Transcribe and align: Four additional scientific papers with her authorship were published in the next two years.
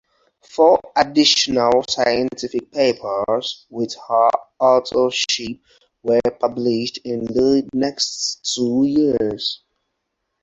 Four 0.49 0.79
additional 0.95 1.83
scientific 1.87 2.71
papers 2.71 3.67
with 3.69 3.93
her 4.07 4.29
authorship 4.59 5.59
were 6.01 6.19
published 6.39 6.97
in 7.05 7.23
the 7.25 7.69
next 7.75 8.51
two 8.55 8.83
years. 8.87 9.61